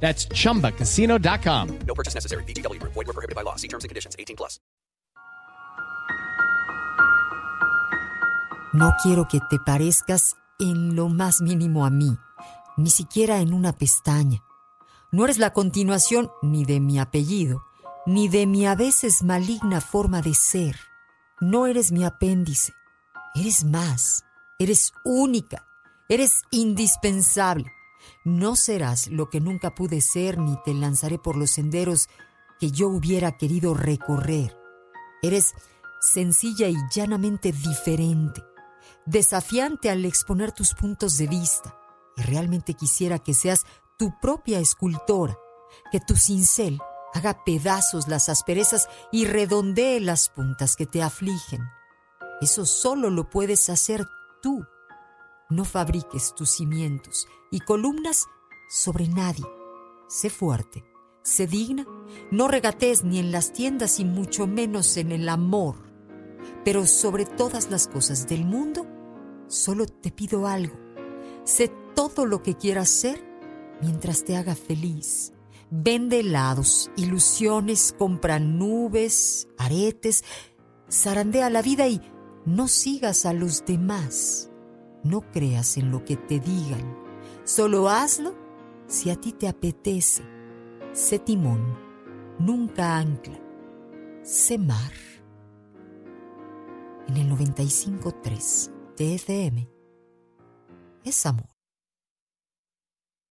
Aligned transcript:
That's 0.00 0.28
chumbacasino.com. 0.28 1.78
No 1.86 1.94
purchase 1.94 2.14
necessary. 2.14 2.44
VGW 2.44 2.78
Group. 2.78 2.94
Void 2.94 3.06
were 3.06 3.12
prohibited 3.12 3.34
by 3.34 3.42
law. 3.42 3.56
See 3.56 3.68
terms 3.68 3.84
and 3.84 3.88
conditions. 3.88 4.14
18 4.18 4.36
plus. 4.36 4.60
No 8.72 8.92
quiero 9.02 9.26
que 9.26 9.40
te 9.48 9.58
parezcas 9.58 10.36
en 10.58 10.96
lo 10.96 11.08
más 11.08 11.40
mínimo 11.40 11.86
a 11.86 11.90
mí, 11.90 12.18
ni 12.76 12.90
siquiera 12.90 13.38
en 13.40 13.54
una 13.54 13.72
pestaña. 13.72 14.42
No 15.10 15.24
eres 15.24 15.38
la 15.38 15.54
continuación 15.54 16.30
ni 16.42 16.66
de 16.66 16.78
mi 16.80 16.98
apellido, 16.98 17.64
ni 18.04 18.28
de 18.28 18.46
mi 18.46 18.66
a 18.66 18.74
veces 18.74 19.22
maligna 19.22 19.80
forma 19.80 20.20
de 20.20 20.34
ser. 20.34 20.76
No 21.40 21.66
eres 21.66 21.90
mi 21.90 22.04
apéndice. 22.04 22.74
Eres 23.34 23.64
más. 23.64 24.24
Eres 24.58 24.92
única. 25.04 25.66
Eres 26.08 26.42
indispensable. 26.50 27.72
No 28.24 28.56
serás 28.56 29.08
lo 29.08 29.30
que 29.30 29.40
nunca 29.40 29.74
pude 29.74 30.00
ser 30.00 30.38
ni 30.38 30.56
te 30.64 30.74
lanzaré 30.74 31.18
por 31.18 31.36
los 31.36 31.50
senderos 31.50 32.08
que 32.58 32.70
yo 32.70 32.88
hubiera 32.88 33.36
querido 33.36 33.74
recorrer. 33.74 34.56
Eres 35.22 35.54
sencilla 36.00 36.68
y 36.68 36.76
llanamente 36.92 37.52
diferente, 37.52 38.42
desafiante 39.04 39.90
al 39.90 40.04
exponer 40.04 40.52
tus 40.52 40.74
puntos 40.74 41.16
de 41.16 41.26
vista. 41.26 41.76
Y 42.16 42.22
realmente 42.22 42.74
quisiera 42.74 43.18
que 43.18 43.34
seas 43.34 43.64
tu 43.98 44.12
propia 44.20 44.58
escultora, 44.58 45.36
que 45.90 46.00
tu 46.00 46.16
cincel 46.16 46.78
haga 47.14 47.44
pedazos 47.44 48.08
las 48.08 48.28
asperezas 48.28 48.88
y 49.10 49.24
redondee 49.24 50.00
las 50.00 50.28
puntas 50.28 50.76
que 50.76 50.86
te 50.86 51.02
afligen. 51.02 51.62
Eso 52.40 52.66
solo 52.66 53.10
lo 53.10 53.30
puedes 53.30 53.70
hacer 53.70 54.06
tú 54.42 54.66
no 55.48 55.64
fabriques 55.64 56.34
tus 56.34 56.50
cimientos 56.50 57.28
y 57.50 57.60
columnas 57.60 58.26
sobre 58.68 59.08
nadie. 59.08 59.44
Sé 60.08 60.30
fuerte, 60.30 60.84
sé 61.22 61.46
digna, 61.46 61.86
no 62.30 62.48
regatees 62.48 63.04
ni 63.04 63.18
en 63.18 63.32
las 63.32 63.52
tiendas 63.52 64.00
y 64.00 64.04
mucho 64.04 64.46
menos 64.46 64.96
en 64.96 65.12
el 65.12 65.28
amor. 65.28 65.76
Pero 66.64 66.86
sobre 66.86 67.26
todas 67.26 67.70
las 67.70 67.88
cosas 67.88 68.26
del 68.26 68.44
mundo, 68.44 68.86
solo 69.48 69.86
te 69.86 70.10
pido 70.10 70.46
algo. 70.46 70.76
Sé 71.44 71.72
todo 71.94 72.26
lo 72.26 72.42
que 72.42 72.56
quieras 72.56 72.88
ser 72.88 73.24
mientras 73.80 74.24
te 74.24 74.36
haga 74.36 74.54
feliz. 74.54 75.32
Vende 75.70 76.20
helados, 76.20 76.90
ilusiones, 76.96 77.94
compra 77.96 78.38
nubes, 78.38 79.48
aretes, 79.58 80.24
zarandea 80.90 81.50
la 81.50 81.62
vida 81.62 81.88
y 81.88 82.00
no 82.44 82.68
sigas 82.68 83.26
a 83.26 83.32
los 83.32 83.64
demás. 83.64 84.50
No 85.06 85.20
creas 85.30 85.76
en 85.76 85.90
lo 85.90 86.04
que 86.04 86.16
te 86.16 86.40
digan. 86.40 86.96
Solo 87.44 87.88
hazlo 87.88 88.34
si 88.86 89.10
a 89.10 89.16
ti 89.16 89.32
te 89.32 89.46
apetece. 89.46 90.24
Sé 90.92 91.18
timón, 91.18 91.78
nunca 92.38 92.96
ancla. 92.96 93.38
Sé 94.22 94.58
mar. 94.58 94.92
En 97.06 97.16
el 97.16 97.30
95.3 97.30 98.72
TFM 98.96 99.68
es 101.04 101.26
amor. 101.26 101.55